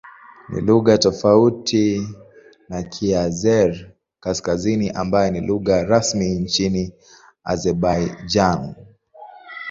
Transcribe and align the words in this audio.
Ni 0.49 0.61
lugha 0.61 0.97
tofauti 0.97 2.07
na 2.69 2.83
Kiazeri-Kaskazini 2.83 4.89
ambayo 4.89 5.31
ni 5.31 5.41
lugha 5.41 5.83
rasmi 5.83 6.25
nchini 6.35 6.93
Azerbaijan. 7.43 8.75